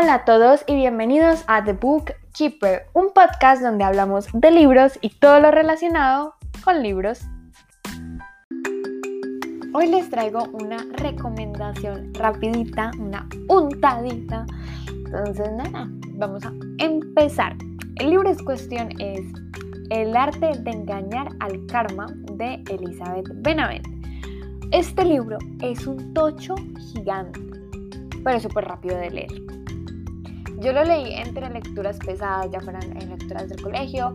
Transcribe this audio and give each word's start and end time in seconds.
Hola 0.00 0.14
a 0.14 0.24
todos 0.24 0.64
y 0.66 0.76
bienvenidos 0.76 1.44
a 1.46 1.62
The 1.62 1.74
Book 1.74 2.12
Keeper, 2.32 2.86
un 2.94 3.12
podcast 3.12 3.60
donde 3.60 3.84
hablamos 3.84 4.28
de 4.32 4.50
libros 4.50 4.98
y 5.02 5.10
todo 5.10 5.40
lo 5.40 5.50
relacionado 5.50 6.36
con 6.64 6.82
libros. 6.82 7.20
Hoy 9.74 9.88
les 9.88 10.08
traigo 10.08 10.44
una 10.54 10.78
recomendación 10.94 12.14
rapidita, 12.14 12.92
una 12.98 13.28
untadita. 13.50 14.46
Entonces, 14.88 15.52
nada, 15.52 15.86
vamos 16.14 16.46
a 16.46 16.52
empezar. 16.78 17.54
El 17.96 18.08
libro 18.08 18.30
en 18.30 18.42
cuestión 18.42 18.88
es 18.98 19.20
El 19.90 20.16
arte 20.16 20.52
de 20.60 20.70
engañar 20.70 21.28
al 21.40 21.66
karma 21.66 22.06
de 22.36 22.64
Elizabeth 22.70 23.28
Benavent. 23.42 23.86
Este 24.72 25.04
libro 25.04 25.36
es 25.60 25.86
un 25.86 26.14
tocho 26.14 26.54
gigante, 26.94 27.38
pero 28.24 28.40
súper 28.40 28.64
rápido 28.64 28.96
de 28.96 29.10
leer. 29.10 29.59
Yo 30.60 30.72
lo 30.72 30.84
leí 30.84 31.14
entre 31.14 31.48
lecturas 31.48 31.98
pesadas, 31.98 32.50
ya 32.50 32.60
fueran 32.60 32.84
en 33.00 33.08
lecturas 33.10 33.48
del 33.48 33.62
colegio 33.62 34.12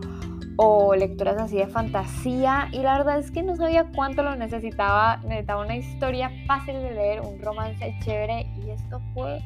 o 0.56 0.94
lecturas 0.94 1.36
así 1.38 1.56
de 1.56 1.66
fantasía 1.66 2.68
y 2.72 2.78
la 2.78 2.98
verdad 2.98 3.18
es 3.18 3.30
que 3.30 3.42
no 3.42 3.56
sabía 3.56 3.86
cuánto 3.94 4.22
lo 4.22 4.36
necesitaba. 4.36 5.18
Necesitaba 5.24 5.64
una 5.64 5.76
historia 5.76 6.30
fácil 6.46 6.74
de 6.74 6.92
leer, 6.92 7.20
un 7.20 7.40
romance 7.42 7.94
chévere 8.04 8.46
y 8.64 8.70
esto 8.70 9.00
fue 9.12 9.40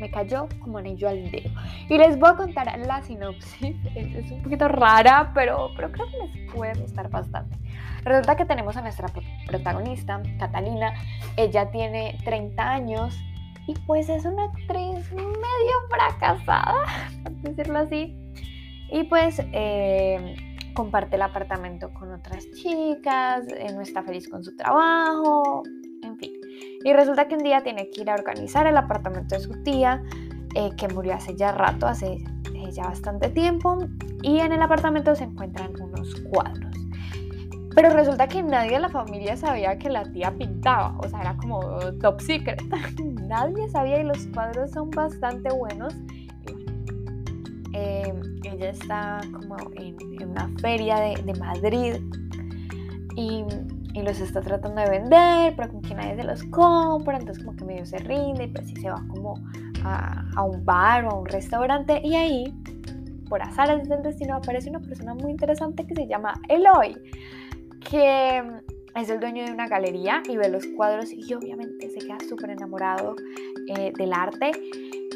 me 0.00 0.10
cayó 0.10 0.48
como 0.60 0.78
anillo 0.78 1.08
al 1.08 1.30
dedo. 1.30 1.50
Y 1.88 1.98
les 1.98 2.18
voy 2.18 2.30
a 2.30 2.34
contar 2.34 2.78
la 2.78 3.02
sinopsis. 3.02 3.76
Es, 3.94 4.30
un 4.30 4.42
poquito 4.42 4.68
rara, 4.68 5.32
pero, 5.34 5.70
pero 5.76 5.92
creo 5.92 6.06
que 6.06 6.16
les 6.18 6.52
puede 6.52 6.80
gustar 6.80 7.10
bastante. 7.10 7.56
Resulta 8.02 8.36
que 8.36 8.44
tenemos 8.44 8.76
a 8.76 8.82
nuestra 8.82 9.08
protagonista, 9.46 10.20
Catalina. 10.38 10.94
Ella 11.36 11.70
tiene 11.70 12.18
30 12.24 12.68
años 12.68 13.18
y 13.66 13.74
pues 13.86 14.08
es 14.08 14.24
una 14.24 14.44
actriz 14.44 15.10
medio 15.12 15.76
fracasada, 15.88 16.74
por 17.22 17.32
decirlo 17.42 17.78
así. 17.78 18.16
Y 18.90 19.04
pues 19.04 19.40
eh, 19.52 20.36
comparte 20.74 21.16
el 21.16 21.22
apartamento 21.22 21.92
con 21.94 22.12
otras 22.12 22.46
chicas, 22.52 23.46
eh, 23.48 23.72
no 23.72 23.80
está 23.80 24.02
feliz 24.02 24.28
con 24.28 24.44
su 24.44 24.54
trabajo, 24.56 25.62
en 26.02 26.18
fin. 26.18 26.32
Y 26.84 26.92
resulta 26.92 27.26
que 27.26 27.34
un 27.36 27.42
día 27.42 27.62
tiene 27.62 27.88
que 27.90 28.02
ir 28.02 28.10
a 28.10 28.14
organizar 28.14 28.66
el 28.66 28.76
apartamento 28.76 29.34
de 29.34 29.40
su 29.40 29.62
tía, 29.62 30.02
eh, 30.54 30.70
que 30.76 30.88
murió 30.88 31.14
hace 31.14 31.34
ya 31.36 31.52
rato, 31.52 31.86
hace 31.86 32.18
ya 32.70 32.84
bastante 32.84 33.28
tiempo, 33.28 33.78
y 34.22 34.40
en 34.40 34.52
el 34.52 34.62
apartamento 34.62 35.14
se 35.14 35.24
encuentran 35.24 35.72
unos 35.80 36.14
cuadros. 36.30 36.73
Pero 37.74 37.90
resulta 37.90 38.28
que 38.28 38.42
nadie 38.42 38.72
de 38.72 38.80
la 38.80 38.88
familia 38.88 39.36
sabía 39.36 39.76
que 39.78 39.90
la 39.90 40.04
tía 40.04 40.32
pintaba, 40.32 40.96
o 40.98 41.08
sea, 41.08 41.20
era 41.20 41.36
como 41.36 41.60
top 42.00 42.20
secret. 42.20 42.62
nadie 43.28 43.68
sabía 43.68 44.00
y 44.00 44.04
los 44.04 44.26
cuadros 44.28 44.70
son 44.70 44.90
bastante 44.90 45.52
buenos. 45.52 45.94
Em, 47.72 48.20
ella 48.44 48.70
está 48.70 49.20
como 49.32 49.56
en, 49.74 49.96
una 50.30 50.48
feria 50.60 51.00
de, 51.00 51.16
de 51.24 51.40
Madrid 51.40 51.96
y, 53.16 53.44
y, 53.92 54.02
los 54.02 54.20
está 54.20 54.40
tratando 54.40 54.80
de 54.80 54.90
vender, 54.90 55.54
pero 55.56 55.68
como 55.70 55.82
que 55.82 55.94
nadie 55.96 56.14
se 56.14 56.22
los 56.22 56.44
compra, 56.44 57.18
entonces 57.18 57.44
como 57.44 57.56
que 57.56 57.64
medio 57.64 57.84
se 57.84 57.98
rinde 57.98 58.44
y 58.44 58.48
pues 58.48 58.68
sí 58.68 58.76
se 58.76 58.90
va 58.90 59.02
como 59.08 59.34
a, 59.82 60.24
a 60.36 60.42
un 60.44 60.64
bar 60.64 61.06
o 61.06 61.10
a 61.10 61.14
un 61.18 61.26
restaurante 61.26 62.00
y 62.04 62.14
ahí, 62.14 62.54
por 63.28 63.42
azar 63.42 63.82
del 63.82 64.02
destino, 64.04 64.36
aparece 64.36 64.70
una 64.70 64.80
persona 64.80 65.14
muy 65.14 65.32
interesante 65.32 65.84
que 65.84 65.96
se 65.96 66.06
llama 66.06 66.34
Eloy 66.48 66.96
que 67.88 68.42
mm, 68.42 68.98
es 68.98 69.10
el 69.10 69.20
dueño 69.20 69.44
de 69.44 69.52
una 69.52 69.68
galería 69.68 70.22
y 70.28 70.36
ve 70.36 70.48
los 70.48 70.66
cuadros 70.76 71.12
y 71.12 71.32
obviamente 71.34 71.90
se 71.90 71.98
queda 71.98 72.18
súper 72.28 72.50
enamorado 72.50 73.16
eh, 73.68 73.92
del 73.96 74.12
arte. 74.12 74.52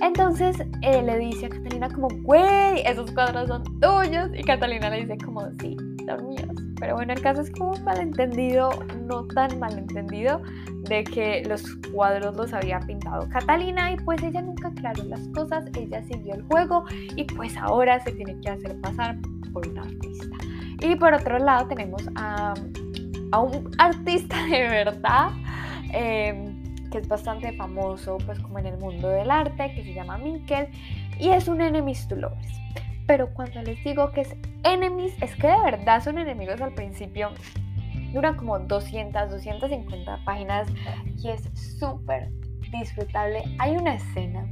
Entonces 0.01 0.57
eh, 0.83 1.03
le 1.03 1.19
dice 1.19 1.47
a 1.47 1.49
Catalina 1.49 1.89
como, 1.89 2.09
güey, 2.23 2.83
esos 2.85 3.11
cuadros 3.13 3.49
son 3.49 3.63
tuyos. 3.81 4.31
Y 4.35 4.43
Catalina 4.43 4.91
le 4.91 5.05
dice 5.05 5.17
como, 5.25 5.43
sí, 5.61 5.77
son 6.07 6.29
míos. 6.29 6.69
Pero 6.81 6.95
bueno, 6.95 7.13
el 7.13 7.21
caso 7.21 7.43
es 7.43 7.51
como 7.51 7.73
un 7.73 7.85
malentendido, 7.85 8.71
no 9.07 9.27
tan 9.27 9.59
malentendido, 9.59 10.41
de 10.89 11.03
que 11.05 11.43
los 11.45 11.63
cuadros 11.93 12.37
los 12.37 12.53
había 12.53 12.79
pintado 12.81 13.29
Catalina 13.29 13.93
y 13.93 13.97
pues 13.97 14.23
ella 14.23 14.43
nunca 14.43 14.69
aclaró 14.69 15.05
las 15.05 15.27
cosas, 15.29 15.65
ella 15.77 16.03
siguió 16.05 16.35
el 16.35 16.43
juego 16.45 16.85
y 17.17 17.25
pues 17.25 17.57
ahora 17.57 17.99
se 18.01 18.13
tiene 18.13 18.41
que 18.41 18.51
hacer 18.51 18.81
pasar 18.81 19.19
un 19.67 19.79
artista. 19.79 20.37
Y 20.81 20.97
por 20.97 21.13
otro 21.13 21.39
lado 21.39 21.67
tenemos 21.69 22.03
a, 22.15 22.55
un 23.39 23.71
artista 23.79 24.37
de 24.51 24.69
verdad 24.69 25.31
em, 25.93 26.91
que 26.91 26.99
es 26.99 27.09
bastante 27.09 27.53
famoso 27.53 28.19
pues 28.25 28.39
como 28.39 28.59
en 28.59 28.67
el 28.67 28.79
mundo 28.79 29.09
del 29.09 29.31
arte, 29.31 29.73
que 29.75 29.83
se 29.83 29.93
llama 29.93 30.19
Mikkel 30.19 30.69
y 31.19 31.31
es 31.31 31.49
un 31.49 31.61
enemies 31.61 32.07
to 32.09 32.17
lovers. 32.17 32.59
Pero 33.07 33.33
cuando 33.33 33.63
les 33.63 33.83
digo 33.85 34.13
que 34.13 34.21
es 34.21 34.37
enemies, 34.65 35.15
es 35.23 35.35
que 35.37 35.47
de 35.47 35.61
verdad 35.65 36.03
son 36.03 36.19
enemigos 36.19 36.61
al 36.61 36.75
principio. 36.75 37.31
Duran 38.13 38.37
como 38.37 38.59
200, 38.59 39.31
250 39.31 40.25
páginas 40.25 40.69
y 41.17 41.29
es 41.29 41.43
súper 41.79 42.31
disfrutable. 42.71 43.45
Hay 43.59 43.77
una 43.77 43.95
escena 43.95 44.47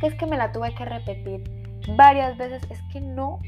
que 0.00 0.08
es 0.08 0.14
que 0.14 0.26
me 0.26 0.36
la 0.36 0.50
tuve 0.52 0.74
que 0.74 0.84
repetir 0.84 1.44
varias 1.96 2.36
veces. 2.36 2.62
Es 2.70 2.80
que 2.92 3.00
no 3.00 3.38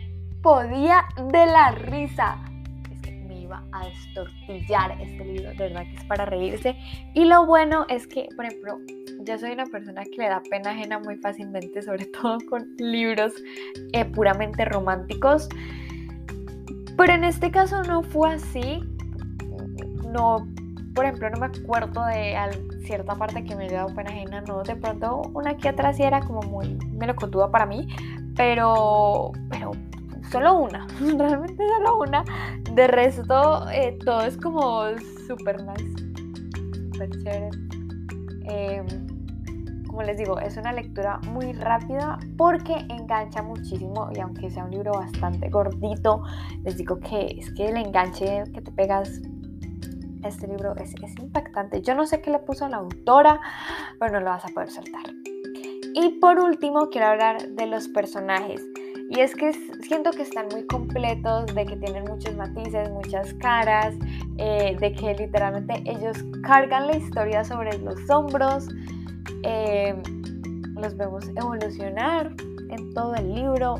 podía 0.44 1.06
de 1.16 1.46
la 1.46 1.70
risa. 1.70 2.36
Es 2.92 3.00
que 3.00 3.12
me 3.12 3.40
iba 3.40 3.64
a 3.72 3.86
destortillar 3.86 5.00
este 5.00 5.24
libro, 5.24 5.48
de 5.48 5.56
verdad 5.56 5.84
que 5.84 5.96
es 5.96 6.04
para 6.04 6.26
reírse. 6.26 6.76
Y 7.14 7.24
lo 7.24 7.46
bueno 7.46 7.86
es 7.88 8.06
que, 8.06 8.28
por 8.36 8.44
ejemplo, 8.44 8.78
yo 9.22 9.38
soy 9.38 9.52
una 9.52 9.64
persona 9.64 10.04
que 10.04 10.18
le 10.18 10.28
da 10.28 10.42
pena 10.48 10.72
ajena 10.72 10.98
muy 10.98 11.16
fácilmente, 11.16 11.80
sobre 11.80 12.04
todo 12.20 12.36
con 12.48 12.76
libros 12.76 13.32
eh, 13.94 14.04
puramente 14.04 14.66
románticos. 14.66 15.48
Pero 16.96 17.12
en 17.14 17.24
este 17.24 17.50
caso 17.50 17.82
no 17.82 18.02
fue 18.02 18.34
así. 18.34 18.82
No, 20.12 20.46
por 20.94 21.06
ejemplo, 21.06 21.30
no 21.30 21.40
me 21.40 21.46
acuerdo 21.46 22.04
de 22.04 22.36
cierta 22.84 23.14
parte 23.14 23.42
que 23.44 23.56
me 23.56 23.66
dio 23.66 23.78
dado 23.78 23.94
pena 23.94 24.10
ajena, 24.10 24.42
no. 24.42 24.62
De 24.62 24.76
pronto 24.76 25.22
una 25.32 25.56
que 25.56 25.70
atrás 25.70 25.96
sí 25.96 26.02
era 26.02 26.20
como 26.20 26.42
muy 26.42 26.78
melocotuda 26.92 27.50
para 27.50 27.64
mí, 27.64 27.88
pero, 28.36 29.32
pero 29.48 29.72
solo 30.34 30.58
una, 30.58 30.84
realmente 31.16 31.64
solo 31.76 31.98
una. 32.00 32.24
De 32.72 32.88
resto, 32.88 33.68
eh, 33.70 33.96
todo 34.04 34.22
es 34.22 34.36
como 34.36 34.82
súper 35.28 35.62
nice, 35.62 35.94
súper 36.92 37.10
chévere. 37.22 37.50
Em, 38.46 38.86
como 39.86 40.02
les 40.02 40.18
digo, 40.18 40.40
es 40.40 40.56
una 40.56 40.72
lectura 40.72 41.20
muy 41.28 41.52
rápida 41.52 42.18
porque 42.36 42.74
engancha 42.88 43.42
muchísimo 43.42 44.08
y 44.12 44.18
aunque 44.18 44.50
sea 44.50 44.64
un 44.64 44.72
libro 44.72 44.92
bastante 44.94 45.48
gordito, 45.50 46.24
les 46.64 46.78
digo 46.78 46.98
que 46.98 47.36
es 47.38 47.54
que 47.54 47.68
el 47.68 47.76
enganche 47.76 48.42
que 48.52 48.60
te 48.60 48.72
pegas 48.72 49.20
este 50.24 50.48
libro 50.48 50.74
es, 50.76 50.94
es 51.00 51.16
impactante. 51.20 51.80
Yo 51.80 51.94
no 51.94 52.06
sé 52.06 52.20
qué 52.20 52.32
le 52.32 52.40
puso 52.40 52.64
a 52.64 52.70
la 52.70 52.78
autora, 52.78 53.40
pero 54.00 54.14
no 54.14 54.20
lo 54.20 54.30
vas 54.30 54.44
a 54.44 54.48
poder 54.48 54.70
soltar. 54.70 55.04
Y 55.94 56.18
por 56.18 56.40
último, 56.40 56.88
quiero 56.90 57.06
hablar 57.06 57.50
de 57.50 57.66
los 57.66 57.86
personajes. 57.86 58.60
Y 59.14 59.20
es 59.20 59.36
que 59.36 59.52
siento 59.82 60.10
que 60.10 60.22
están 60.22 60.48
muy 60.50 60.66
completos, 60.66 61.46
de 61.54 61.64
que 61.64 61.76
tienen 61.76 62.04
muchos 62.04 62.34
matices, 62.34 62.90
muchas 62.90 63.32
caras, 63.34 63.94
eh, 64.38 64.76
de 64.80 64.92
que 64.92 65.14
literalmente 65.14 65.84
ellos 65.88 66.16
cargan 66.42 66.88
la 66.88 66.96
historia 66.96 67.44
sobre 67.44 67.78
los 67.78 68.10
hombros. 68.10 68.66
Eh, 69.44 69.94
los 70.74 70.96
vemos 70.96 71.28
evolucionar 71.28 72.34
en 72.70 72.92
todo 72.92 73.14
el 73.14 73.32
libro. 73.32 73.76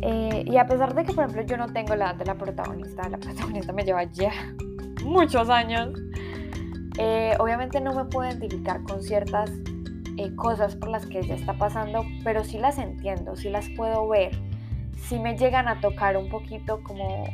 Eh, 0.00 0.44
y 0.46 0.56
a 0.56 0.66
pesar 0.66 0.94
de 0.94 1.04
que, 1.04 1.12
por 1.12 1.24
ejemplo, 1.24 1.42
yo 1.42 1.58
no 1.58 1.70
tengo 1.70 1.94
la 1.94 2.06
edad 2.06 2.14
de 2.14 2.24
la 2.24 2.38
protagonista, 2.38 3.06
la 3.10 3.18
protagonista 3.18 3.74
me 3.74 3.84
lleva 3.84 4.04
ya 4.04 4.32
muchos 5.04 5.50
años, 5.50 5.90
obviamente 7.38 7.78
no 7.80 7.92
me 7.92 8.06
puedo 8.06 8.28
identificar 8.28 8.82
con 8.84 9.02
ciertas 9.02 9.50
cosas 10.36 10.76
por 10.76 10.88
las 10.88 11.04
que 11.06 11.18
ella 11.18 11.34
está 11.34 11.54
pasando, 11.54 12.04
pero 12.24 12.42
sí 12.44 12.58
las 12.58 12.78
entiendo, 12.78 13.34
sí 13.36 13.50
las 13.50 13.68
puedo 13.70 14.08
ver 14.08 14.30
si 15.12 15.18
me 15.18 15.36
llegan 15.36 15.68
a 15.68 15.78
tocar 15.78 16.16
un 16.16 16.30
poquito 16.30 16.82
como 16.82 17.26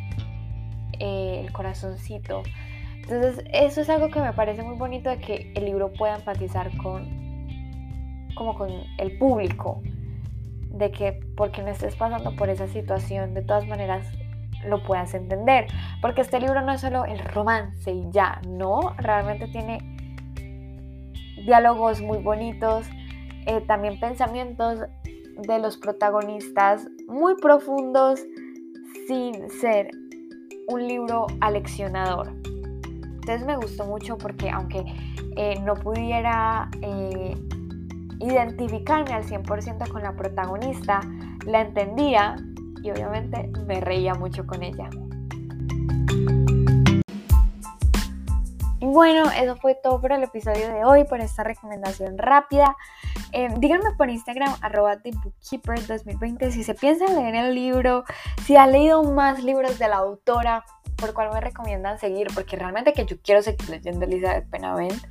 eh, 0.98 1.42
el 1.44 1.52
corazoncito. 1.52 2.42
Entonces 2.96 3.44
eso 3.52 3.80
es 3.80 3.88
algo 3.88 4.08
que 4.08 4.20
me 4.20 4.32
parece 4.32 4.64
muy 4.64 4.76
bonito 4.76 5.08
de 5.08 5.19
que 5.19 5.52
el 5.54 5.64
libro 5.66 5.92
pueda 5.92 6.16
empatizar 6.16 6.76
con 6.78 7.06
como 8.34 8.56
con 8.56 8.70
el 8.98 9.16
público 9.19 9.80
de 10.72 10.90
que 10.90 11.20
porque 11.36 11.62
no 11.62 11.69
estés 11.69 11.94
pasando 11.94 12.34
por 12.34 12.48
esa 12.50 12.66
situación 12.66 13.32
de 13.34 13.42
todas 13.42 13.64
maneras 13.69 14.06
lo 14.66 14.82
puedas 14.82 15.14
entender 15.14 15.69
porque 16.02 16.22
este 16.22 16.40
libro 16.40 16.60
no 16.62 16.72
es 16.72 16.81
solo 16.81 17.04
el 17.04 17.20
romance 17.20 17.92
y 17.92 18.10
ya 18.10 18.40
no 18.48 18.94
realmente 18.98 19.46
tiene 19.46 19.78
diálogos 21.44 22.00
muy 22.00 22.19
bonitos 22.19 22.88
eh, 23.46 23.60
también 23.66 24.00
pensamientos 24.00 24.81
de 25.38 25.58
los 25.58 25.76
protagonistas 25.76 26.88
muy 27.06 27.35
profundos 27.37 28.20
sin 29.06 29.49
ser 29.50 29.90
un 30.69 30.87
libro 30.87 31.26
aleccionador. 31.40 32.29
Entonces 32.44 33.44
me 33.46 33.56
gustó 33.56 33.87
mucho 33.87 34.19
porque 34.19 34.50
aunque 34.50 34.85
eh, 35.37 35.58
no 35.61 35.75
pudiera 35.75 36.69
eh, 36.82 37.37
identificarme 38.20 39.12
al 39.12 39.25
100% 39.25 39.88
con 39.88 40.02
la 40.02 40.14
protagonista, 40.14 41.00
la 41.46 41.62
entendía 41.62 42.37
y 42.82 42.91
obviamente 42.91 43.50
me 43.67 43.81
reía 43.81 44.14
mucho 44.14 44.46
con 44.46 44.62
ella. 44.62 44.91
Bueno, 48.81 49.25
eso 49.31 49.56
fue 49.56 49.75
todo 49.75 50.00
por 50.00 50.12
el 50.12 50.23
episodio 50.23 50.73
de 50.73 50.84
hoy, 50.84 51.05
por 51.05 51.20
esta 51.20 51.44
recomendación 51.44 52.17
rápida. 52.17 52.76
Eh, 53.32 53.48
díganme 53.58 53.92
por 53.96 54.08
Instagram, 54.08 54.54
arroba 54.62 54.96
TheBookkeeper2020, 54.96 56.50
si 56.50 56.64
se 56.64 56.75
piensan 56.75 57.14
leer 57.14 57.34
el 57.34 57.54
libro, 57.54 58.04
si 58.44 58.56
han 58.56 58.72
leído 58.72 59.02
más 59.02 59.42
libros 59.42 59.78
de 59.78 59.88
la 59.88 59.96
autora, 59.96 60.64
por 60.96 61.14
cuál 61.14 61.30
me 61.32 61.40
recomiendan 61.40 61.98
seguir, 61.98 62.28
porque 62.34 62.56
realmente 62.56 62.92
que 62.92 63.06
yo 63.06 63.16
quiero 63.22 63.42
seguir 63.42 63.69
leyendo 63.69 64.04
Elizabeth 64.04 64.48
Benavent. 64.50 65.02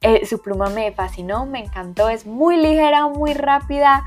Eh, 0.00 0.24
su 0.26 0.40
pluma 0.40 0.70
me 0.70 0.92
fascinó, 0.92 1.46
me 1.46 1.60
encantó, 1.60 2.08
es 2.08 2.26
muy 2.26 2.56
ligera, 2.56 3.08
muy 3.08 3.34
rápida. 3.34 4.04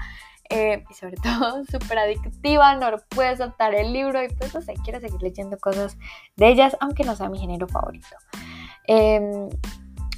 Eh, 0.49 0.85
y 0.89 0.93
sobre 0.93 1.15
todo 1.23 1.63
súper 1.65 1.99
adictiva, 1.99 2.75
no 2.75 2.97
puedo 3.09 3.35
soltar 3.35 3.75
el 3.75 3.93
libro 3.93 4.23
y 4.23 4.29
pues 4.29 4.53
no 4.53 4.61
sé, 4.61 4.73
quiero 4.83 4.99
seguir 4.99 5.21
leyendo 5.21 5.57
cosas 5.57 5.97
de 6.35 6.47
ellas, 6.47 6.77
aunque 6.79 7.03
no 7.03 7.15
sea 7.15 7.29
mi 7.29 7.39
género 7.39 7.67
favorito. 7.67 8.15
Em, 8.87 9.49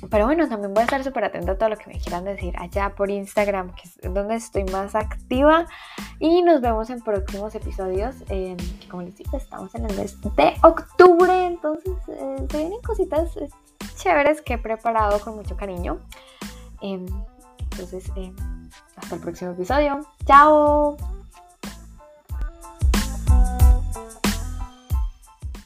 pero 0.09 0.25
bueno, 0.25 0.47
también 0.47 0.73
voy 0.73 0.81
a 0.81 0.85
estar 0.85 1.03
súper 1.03 1.25
atenta 1.25 1.53
a 1.53 1.57
todo 1.57 1.69
lo 1.69 1.77
que 1.77 1.87
me 1.87 1.99
quieran 1.99 2.23
decir 2.23 2.53
allá 2.57 2.95
por 2.95 3.09
Instagram, 3.09 3.73
que 3.75 3.83
es 3.83 4.13
donde 4.13 4.35
estoy 4.35 4.63
más 4.65 4.95
activa. 4.95 5.65
Y 6.19 6.41
nos 6.41 6.61
vemos 6.61 6.89
en 6.89 7.01
próximos 7.01 7.53
episodios. 7.55 8.15
Eh, 8.29 8.55
como 8.89 9.03
les 9.03 9.17
digo, 9.17 9.37
estamos 9.37 9.73
en 9.75 9.89
el 9.89 9.95
mes 9.97 10.19
de 10.21 10.53
octubre, 10.63 11.45
entonces 11.45 11.93
eh, 12.07 12.47
se 12.49 12.57
vienen 12.57 12.81
cositas 12.81 13.35
eh, 13.37 13.49
chéveres 13.95 14.41
que 14.41 14.53
he 14.53 14.57
preparado 14.57 15.19
con 15.19 15.35
mucho 15.35 15.57
cariño. 15.57 15.99
Em, 16.81 17.05
entonces, 17.71 18.11
em, 18.15 18.35
hasta 18.95 19.15
el 19.15 19.21
próximo 19.21 19.51
episodio. 19.51 19.99
¡Chao! 20.25 21.18